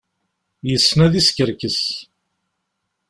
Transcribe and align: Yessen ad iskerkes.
Yessen 0.69 0.99
ad 1.05 1.13
iskerkes. 1.21 1.81